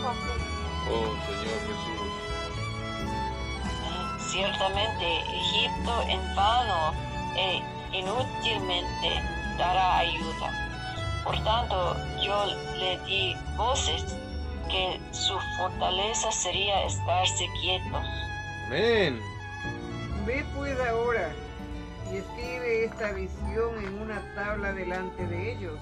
[0.00, 0.54] provecho.
[0.90, 2.12] Oh Señor Jesús.
[4.30, 6.80] Ciertamente Egipto en vano
[7.36, 9.10] e inútilmente
[9.56, 10.48] dará ayuda.
[11.24, 14.04] Por tanto, yo le di voces
[14.68, 18.06] que su fortaleza sería estarse quietos.
[18.66, 19.20] Amén.
[20.26, 21.32] Ve pues ahora
[22.12, 25.78] y escribe esta visión en una tabla delante de ellos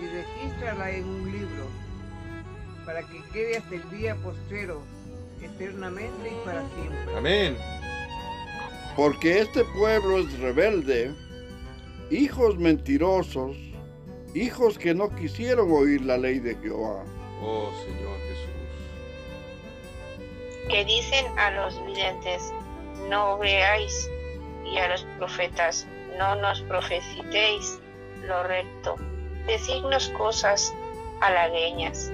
[0.00, 1.66] y regístrala en un libro
[2.84, 4.82] para que quede hasta el día postrero,
[5.42, 7.16] eternamente y para siempre.
[7.16, 7.56] Amén.
[8.96, 11.14] porque este pueblo es rebelde,
[12.10, 13.56] hijos mentirosos,
[14.34, 17.04] hijos que no quisieron oír la ley de Jehová.
[17.42, 18.50] Oh Señor Jesús.
[20.68, 22.52] Que dicen a los videntes,
[23.08, 24.10] no veáis,
[24.72, 25.86] y a los profetas,
[26.18, 27.80] no nos profeticéis
[28.26, 28.96] lo recto.
[29.46, 30.72] Decidnos cosas
[31.20, 32.10] halagueñas,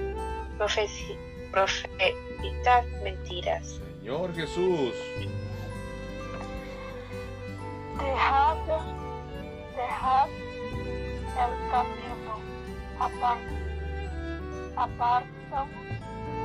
[0.57, 1.17] profeci-
[1.51, 3.79] profetizad mentiras.
[3.99, 4.93] Señor Jesús.
[7.99, 8.57] Dejad,
[9.75, 10.29] dejad
[11.37, 12.39] el camino,
[12.99, 13.41] apart,
[14.75, 15.69] apartaos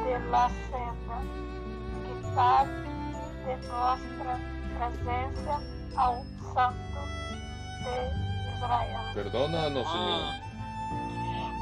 [0.05, 1.19] de la senda,
[2.07, 2.67] quitad
[3.47, 4.39] de nuestra
[4.79, 5.61] presencia
[5.97, 7.01] a un santo
[7.85, 9.15] de Israel.
[9.15, 10.43] Perdónanos, Señor.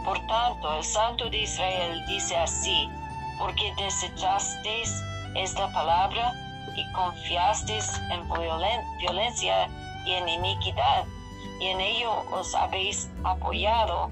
[0.04, 2.88] Por tanto, el Santo de Israel dice así,
[3.38, 4.94] porque desechasteis
[5.34, 6.32] esta palabra
[6.74, 9.68] y confiasteis en violen- violencia
[10.06, 11.04] y en iniquidad,
[11.60, 14.10] y en ello os habéis apoyado.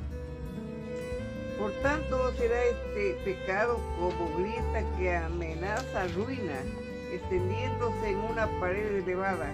[1.58, 6.60] Por tanto será este pecado como grita que amenaza ruina,
[7.12, 9.52] extendiéndose en una pared elevada,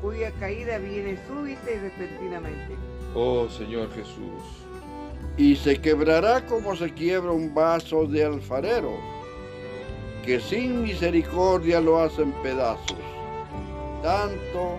[0.00, 2.76] cuya caída viene súbita y repentinamente.
[3.14, 4.42] Oh Señor Jesús.
[5.36, 8.98] Y se quebrará como se quiebra un vaso de alfarero,
[10.24, 12.98] que sin misericordia lo hacen pedazos,
[14.02, 14.78] tanto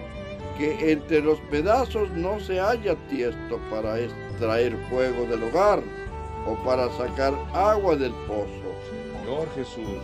[0.58, 5.82] que entre los pedazos no se halla tiesto para extraer fuego del hogar
[6.46, 8.72] o para sacar agua del pozo.
[9.24, 10.02] Señor Jesús.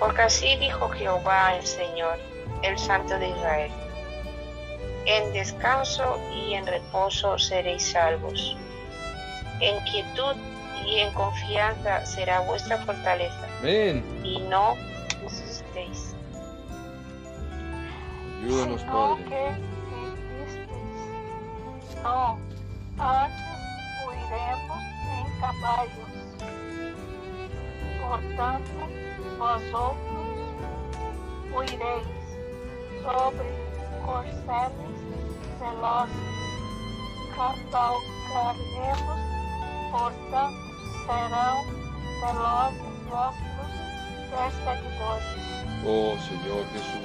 [0.00, 2.18] Porque así dijo Jehová el Señor,
[2.64, 3.70] el Santo de Israel.
[5.06, 8.56] En descanso y en reposo seréis salvos.
[9.60, 10.34] En quietud
[10.86, 14.04] y en confianza será vuestra fortaleza, Amén.
[14.24, 14.74] y no
[15.22, 16.14] insistéis.
[18.42, 19.24] Ayúdanos, sino Padre.
[19.28, 19.44] que
[20.44, 20.72] dijisteis,
[22.02, 22.38] no,
[22.98, 23.44] antes
[24.06, 24.82] huiremos
[25.14, 26.10] en caballos.
[28.02, 28.80] Por tanto,
[29.38, 29.94] vosotros
[31.54, 32.06] huiréis
[33.04, 33.48] sobre
[34.04, 34.96] corceles
[35.60, 36.14] velozes,
[37.36, 39.20] cabalgaremos,
[39.90, 40.62] por tanto,
[41.06, 41.56] serão
[42.20, 43.68] velozes vossos
[44.30, 45.38] perseguidores.
[45.86, 47.04] Oh Señor Jesús.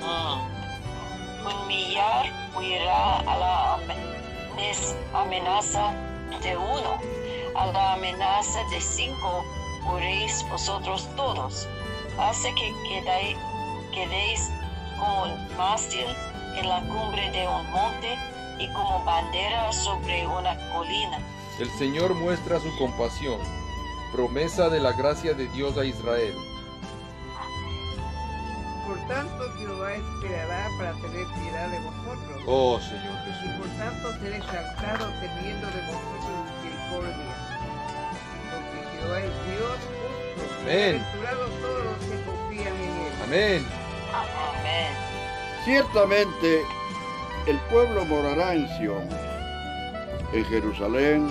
[1.45, 2.25] Humillar
[2.55, 5.85] huirá a la amen- amenaza
[6.41, 6.97] de uno,
[7.55, 9.43] a la amenaza de cinco
[9.85, 11.67] huiréis vosotros todos.
[12.17, 13.37] Hace que quedai-
[13.93, 14.51] quedéis
[14.99, 16.05] como un mástil
[16.55, 18.17] en la cumbre de un monte
[18.59, 21.19] y como bandera sobre una colina.
[21.59, 23.39] El Señor muestra su compasión,
[24.11, 26.33] promesa de la gracia de Dios a Israel.
[28.87, 32.43] Por tanto, Jehová esperará para tener piedad de vosotros.
[32.47, 33.59] Oh Señor Y Jesús.
[33.59, 36.31] por tanto será exaltado teniendo de vosotros
[36.63, 37.35] misericordia.
[38.49, 39.77] Porque Jehová es Dios
[40.35, 40.61] justo.
[40.63, 41.05] Amén.
[41.61, 43.13] Todos los que confían en él.
[43.23, 43.88] Amén.
[44.13, 44.91] Amén.
[45.65, 46.63] Ciertamente
[47.47, 49.07] el pueblo morará en Sión.
[50.33, 51.29] En Jerusalén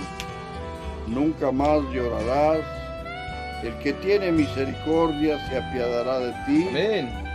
[1.06, 2.60] nunca más llorarás.
[3.62, 6.68] El que tiene misericordia se apiadará de ti.
[6.68, 7.28] Amén.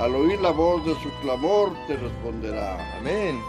[0.00, 2.76] Al oír la voz de su clamor te responderá.
[2.98, 3.42] Amén.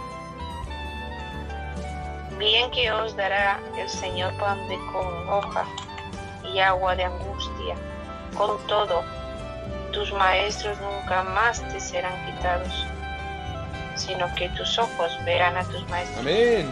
[2.37, 5.65] Bien que os dará el Señor pan de congoja
[6.53, 7.75] y agua de angustia.
[8.37, 9.03] Con todo,
[9.93, 12.87] tus maestros nunca más te serán quitados,
[13.95, 16.19] sino que tus ojos verán a tus maestros.
[16.19, 16.69] Amén.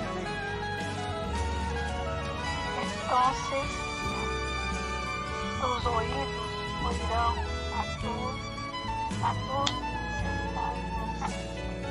[2.82, 3.67] Entonces
[5.61, 6.28] tus oídos
[6.86, 7.38] oirán
[7.78, 8.36] a tus,
[9.24, 9.72] a tus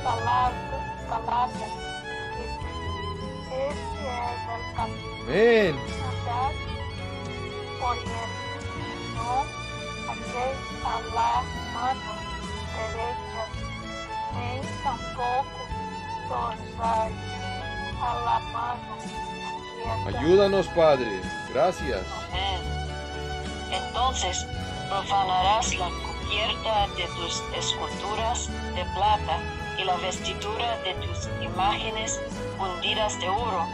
[0.03, 0.55] palabras,
[1.09, 1.51] palabras
[2.37, 2.45] que
[3.69, 5.09] este es el camino.
[5.23, 5.31] Amén.
[5.31, 5.77] Él,
[9.15, 9.60] no
[10.85, 11.43] a la
[11.75, 12.13] mano
[12.77, 13.45] derecha,
[14.35, 15.67] ni tampoco
[16.29, 17.17] torzáis
[18.03, 20.19] a la mano izquierda.
[20.19, 21.21] Ayúdanos, Padre.
[21.53, 22.07] Gracias.
[22.29, 22.61] Amén.
[23.73, 24.47] Entonces
[24.89, 29.39] profanarás la cubierta de tus esculturas de plata
[29.79, 32.21] y la vestidura de tus imágenes
[32.59, 33.67] fundidas de oro.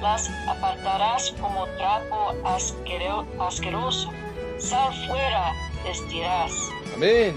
[0.00, 4.10] Las apartarás como trapo asquero- asqueroso.
[4.58, 5.52] Sal fuera,
[5.84, 6.52] les dirás.
[6.94, 7.36] Amén.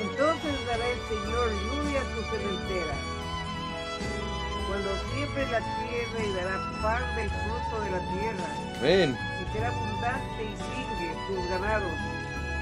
[0.00, 2.94] Entonces dará el Señor lluvia a tu cementera.
[4.68, 8.46] Cuando siembre la tierra y dará pan del fruto de la tierra,
[8.78, 9.18] Amén.
[9.40, 11.92] y será abundante y sigue tus ganados.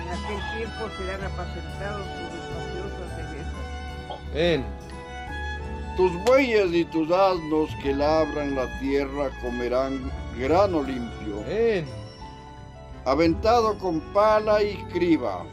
[0.03, 4.31] En aquel tiempo serán apacentados tus espaciosas bellezas.
[4.33, 4.65] Amén.
[5.97, 11.87] Tus bueyes y tus asnos que labran la tierra comerán grano limpio, Amén.
[13.05, 15.45] Aventado con pala y criba.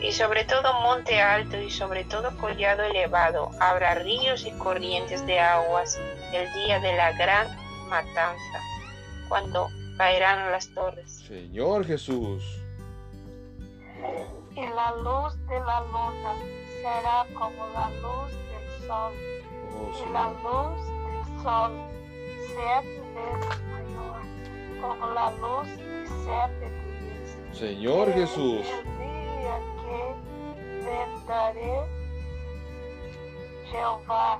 [0.00, 5.40] Y sobre todo monte alto y sobre todo collado elevado habrá ríos y corrientes de
[5.40, 5.98] aguas
[6.32, 7.48] el día de la gran
[7.88, 8.60] matanza,
[9.28, 11.24] cuando caerán las torres.
[11.26, 12.42] Señor Jesús.
[14.54, 16.34] Y la luz de la luna
[16.82, 19.12] será como la luz del sol,
[19.78, 21.96] Oh, y la luz del sol
[22.56, 24.20] veces mayor,
[24.80, 26.70] como la luz de siete
[27.00, 27.58] días.
[27.58, 28.60] Señor Jesús.
[28.66, 30.00] El día que
[30.84, 31.96] vendaré
[33.70, 34.38] Jehová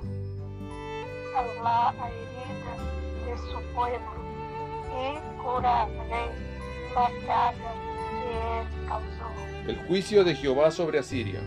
[1.35, 2.73] a la herida
[3.25, 4.17] de su pueblo
[4.93, 6.31] y curaré
[6.95, 7.73] la llaga
[8.23, 9.67] que él causó.
[9.67, 11.41] El juicio de Jehová sobre Asiria.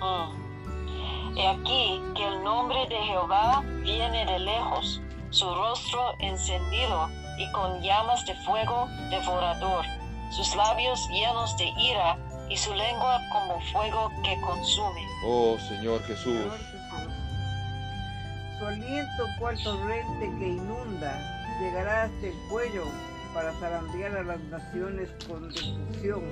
[0.00, 0.44] Mm.
[1.36, 5.00] He aquí que el nombre de Jehová viene de lejos,
[5.34, 9.84] su rostro encendido y con llamas de fuego devorador,
[10.30, 12.16] sus labios llenos de ira
[12.48, 15.04] y su lengua como fuego que consume.
[15.26, 16.34] Oh Señor Jesús.
[16.34, 17.12] Señor Jesús.
[18.60, 21.18] Su aliento cual torrente que inunda
[21.60, 22.84] llegará hasta el cuello
[23.34, 26.22] para zarandear a las naciones con destrucción.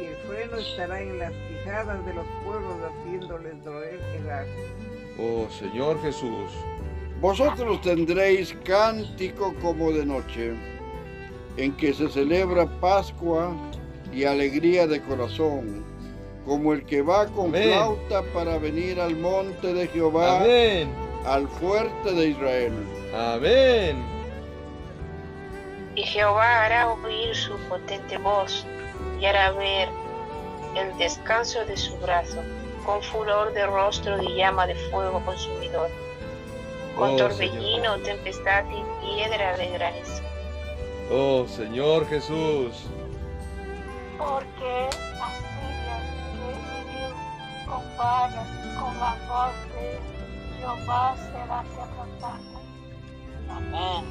[0.00, 4.62] Y el freno estará en las quijadas de los pueblos haciéndoles doler el arco.
[5.18, 6.50] Oh Señor Jesús.
[7.20, 10.54] Vosotros tendréis cántico como de noche,
[11.56, 13.54] en que se celebra Pascua
[14.12, 15.84] y alegría de corazón,
[16.44, 17.70] como el que va con Amén.
[17.72, 20.90] flauta para venir al monte de Jehová, Amén.
[21.24, 22.72] al fuerte de Israel.
[23.14, 23.96] Amén.
[25.94, 28.66] Y Jehová hará oír su potente voz
[29.18, 29.88] y hará ver
[30.76, 32.42] el descanso de su brazo,
[32.84, 35.88] con furor de rostro y llama de fuego consumidor,
[36.96, 40.22] con Oh, torbellino, tempestad y piedra de granizo.
[41.10, 42.72] Oh Señor Jesús.
[44.18, 44.88] porque
[45.20, 45.98] Asiria
[46.32, 47.14] que hirió
[47.66, 48.48] con varas,
[48.80, 50.00] con la voz de
[50.58, 52.40] Jehová será quebrantada.
[53.50, 54.04] Amén.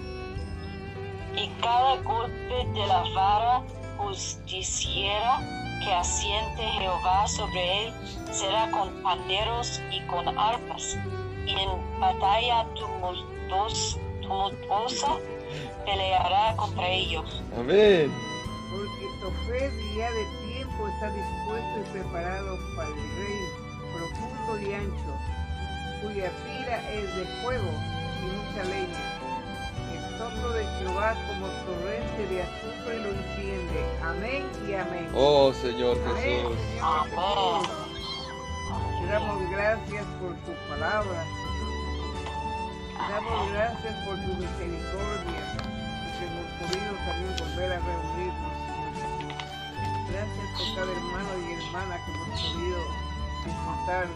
[1.35, 3.63] Y cada golpe de la vara
[3.97, 5.39] justiciera
[5.83, 7.93] que asiente Jehová sobre él
[8.31, 10.97] será con panderos y con arpas.
[11.45, 15.17] Y en batalla tumultuos- tumultuosa
[15.85, 17.41] peleará contra ellos.
[17.57, 18.11] Amén.
[18.71, 23.65] Porque Tofet ya de tiempo está dispuesto y preparado para el rey.
[23.95, 25.13] profundo y ancho,
[26.01, 27.69] cuya tira es de fuego
[28.19, 29.11] y mucha leña.
[29.93, 33.85] El soplo de Jehová como torrente de azufre lo enciende.
[34.03, 35.09] Amén y amén.
[35.15, 36.57] Oh Señor Amén, Jesús.
[36.73, 37.94] Señor Jesús.
[38.99, 41.23] Te damos gracias por tu palabra.
[42.97, 45.41] Te damos gracias por tu misericordia,
[46.17, 48.55] que hemos podido también volver a reunirnos.
[50.09, 52.79] Gracias por cada hermano y hermana que hemos podido
[53.45, 54.07] disfrutar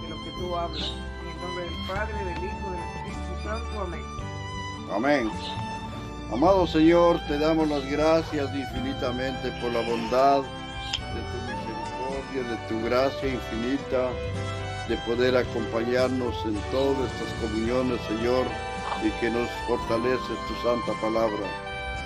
[0.00, 0.92] de lo que tú hablas.
[1.20, 3.80] En el nombre del Padre, del Hijo y del Espíritu Santo.
[3.82, 4.04] Amén.
[4.92, 5.30] Amén.
[6.32, 10.42] Amado Señor, te damos las gracias infinitamente por la bondad
[12.38, 14.10] de tu gracia infinita,
[14.88, 18.46] de poder acompañarnos en todas estas comuniones, Señor,
[19.04, 21.46] y que nos fortaleces tu santa palabra.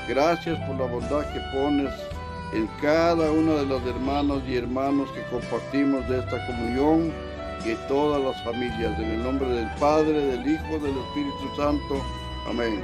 [0.08, 1.92] Gracias por la bondad que pones
[2.52, 7.12] en cada uno de los hermanos y hermanos que compartimos de esta comunión
[7.64, 8.98] y todas las familias.
[8.98, 12.02] En el nombre del Padre, del Hijo, del Espíritu Santo.
[12.48, 12.82] Amén.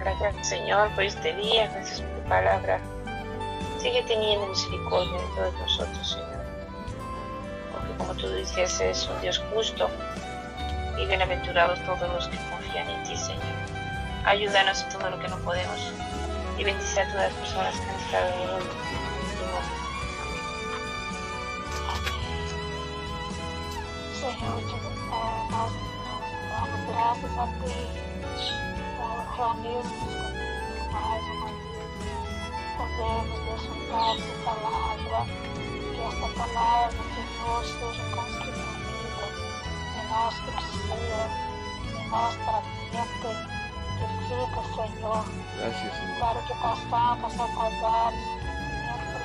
[0.00, 2.93] Gracias Señor por este día, gracias por tu palabra.
[3.84, 6.40] Sigue teniendo misericordia de todos nosotros, Señor.
[7.70, 9.90] Porque como tú dices, es un Dios justo
[10.98, 13.44] y bienaventurados todos los que confían en ti, Señor.
[14.24, 15.92] Ayúdanos en todo lo que no podemos
[16.56, 18.74] y bendice a todas las personas que han estado en el mundo.
[24.18, 24.76] Señor, yo,
[25.12, 25.44] eh,
[26.88, 27.74] gracias a ti
[28.96, 29.92] por reunirnos
[30.90, 31.73] con una
[32.84, 39.24] Podemos disfrutar tu palabra, que esta palabra, Senhor, seja construída
[39.96, 40.44] em nosso
[40.84, 41.28] ser,
[41.88, 42.54] em nossa
[42.92, 43.32] mente,
[43.96, 45.22] que fica, Senhor,
[46.20, 49.24] para que possamos acordar sempre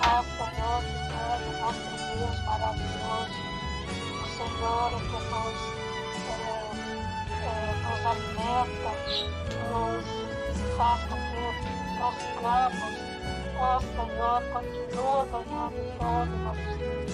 [0.00, 3.40] ah, Senhor, que seja o nosso Deus maravilhoso,
[4.14, 5.58] o Senhor que nos,
[6.28, 6.46] eh,
[7.42, 8.92] eh, nos alimenta,
[9.72, 10.27] nos
[10.78, 12.94] faz com que nós sigamos.
[13.60, 17.10] Ó Senhor, continua ganhando todos nossos dias,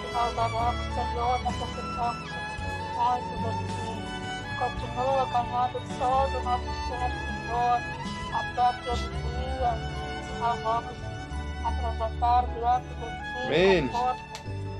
[0.00, 2.30] que nós amamos, Senhor, necessitamos
[3.06, 3.94] muito de Ti.
[4.58, 7.10] Continua ganhando todo o nosso ser,
[7.46, 7.78] Senhor,
[8.34, 9.72] até aquele dia
[10.40, 11.05] nós vamos
[11.68, 13.88] apresentar diante de Ti Amém.
[13.88, 14.20] corpo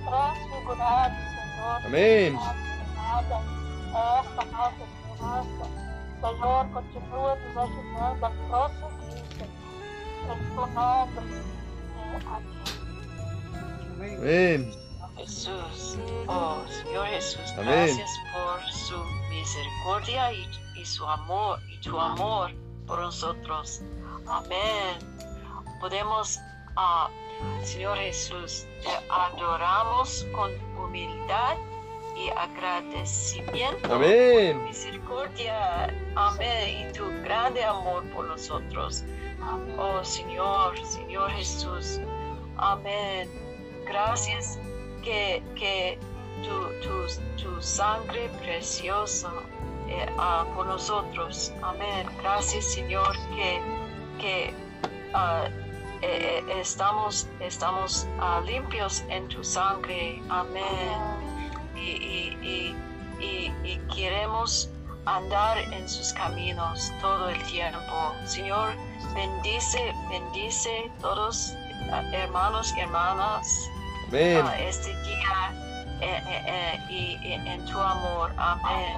[0.05, 1.87] transfigurado, Senhor.
[1.87, 2.32] Amém.
[2.32, 3.57] Nada
[3.97, 5.64] esta nossa esperança.
[6.20, 9.66] Senhor, continua nos ajudando a prosseguir, Senhor.
[10.26, 11.20] Em Tu nome.
[11.97, 12.16] É,
[13.95, 14.16] Amém.
[14.16, 14.16] Amén.
[14.18, 14.87] Amén.
[15.16, 22.53] Jesús, oh Señor Jesús, gracias por su misericordia y, y su amor y tu amor
[22.87, 23.82] por nosotros.
[24.26, 24.99] Amén.
[25.80, 26.39] Podemos,
[26.77, 27.11] ah,
[27.62, 31.57] Señor Jesús, te adoramos con humildad
[32.16, 34.59] y agradecimiento por Amén.
[34.59, 35.95] tu misericordia.
[36.14, 36.89] Amén.
[36.89, 39.05] Y tu grande amor por nosotros.
[39.79, 42.01] Oh Señor, Señor Jesús.
[42.57, 43.29] Amén.
[43.87, 44.59] Gracias
[45.03, 45.99] que, que
[46.43, 49.31] tu, tu, tu sangre preciosa
[49.89, 51.53] eh, ah, por nosotros.
[51.62, 52.07] Amén.
[52.22, 53.61] Gracias Señor que,
[54.18, 54.55] que
[55.12, 55.49] ah,
[56.03, 60.22] eh, eh, estamos, estamos ah, limpios en tu sangre.
[60.28, 60.64] Amén.
[61.74, 62.38] Y, y-
[63.20, 64.70] y- y- y queremos
[65.05, 68.12] andar en sus caminos todo el tiempo.
[68.24, 68.74] Señor,
[69.14, 71.55] bendice, bendice todos
[71.92, 73.49] ah, hermanos y hermanas
[74.09, 74.42] Amén.
[74.44, 75.53] ah, este día
[76.01, 78.32] eh, eh, eh, y, y en tu amor.
[78.36, 78.97] Amén.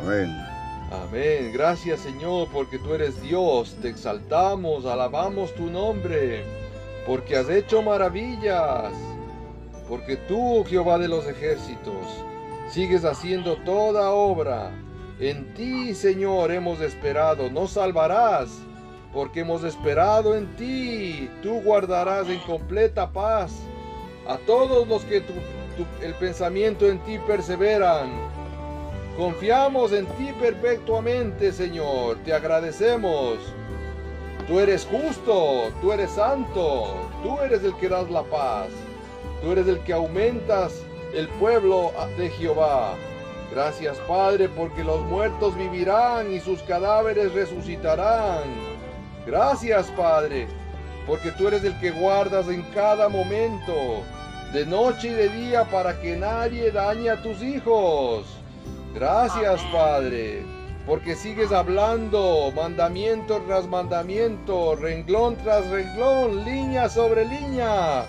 [0.00, 0.51] Amén.
[0.92, 1.52] Amén.
[1.54, 3.76] Gracias Señor porque tú eres Dios.
[3.80, 6.44] Te exaltamos, alabamos tu nombre.
[7.06, 8.92] Porque has hecho maravillas.
[9.88, 12.06] Porque tú, Jehová de los ejércitos,
[12.70, 14.70] sigues haciendo toda obra.
[15.18, 17.50] En ti, Señor, hemos esperado.
[17.50, 18.50] Nos salvarás.
[19.12, 21.30] Porque hemos esperado en ti.
[21.42, 23.52] Tú guardarás en completa paz
[24.26, 25.22] a todos los que
[26.02, 28.31] el pensamiento en ti perseveran.
[29.16, 32.16] Confiamos en ti perpetuamente, Señor.
[32.24, 33.38] Te agradecemos.
[34.48, 38.68] Tú eres justo, tú eres santo, tú eres el que das la paz.
[39.42, 40.82] Tú eres el que aumentas
[41.14, 42.94] el pueblo de Jehová.
[43.52, 48.44] Gracias, Padre, porque los muertos vivirán y sus cadáveres resucitarán.
[49.26, 50.46] Gracias, Padre,
[51.06, 53.74] porque tú eres el que guardas en cada momento,
[54.54, 58.41] de noche y de día, para que nadie dañe a tus hijos.
[58.94, 59.72] Gracias, Amén.
[59.72, 60.42] Padre.
[60.86, 68.04] porque sigues hablando mandamiento tras mandamiento, renglón tras renglón, línea sobre línea,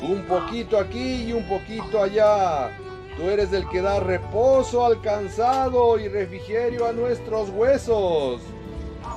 [0.00, 2.70] un poquito aquí y un poquito allá.
[3.16, 8.40] Tú eres el que da reposo al cansado y refrigerio a nuestros huesos.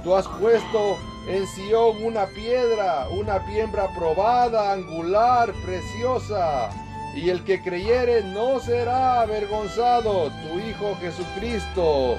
[0.04, 0.98] Tú has puesto
[1.30, 6.70] en Sion una piedra, una piedra probada, angular, preciosa.
[7.16, 12.18] Y el que creyere no será avergonzado, tu Hijo Jesucristo.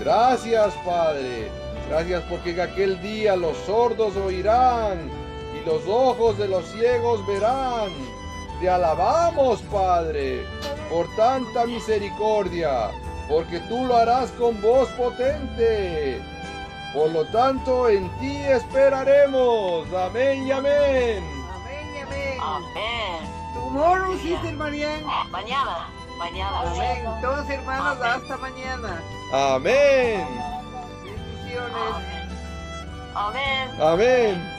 [0.00, 1.48] Gracias, Padre.
[1.88, 5.08] Gracias porque en aquel día los sordos oirán
[5.54, 7.92] y los ojos de los ciegos verán.
[8.60, 10.44] Te alabamos, Padre,
[10.90, 12.90] por tanta misericordia,
[13.28, 16.20] porque tú lo harás con voz potente.
[16.92, 19.86] Por lo tanto, en ti esperaremos.
[19.92, 21.22] Amén y amén.
[21.52, 22.40] Amén y amén.
[22.40, 23.43] Amén.
[23.74, 25.02] Tomorrow, Sister Marian.
[25.32, 26.60] Mañana, mañana.
[26.60, 27.04] Amén.
[27.20, 29.02] Todos hermanos, hasta mañana.
[29.32, 30.24] Amén.
[31.02, 31.96] Bendiciones.
[33.16, 33.80] Amén.
[33.80, 34.53] Amén.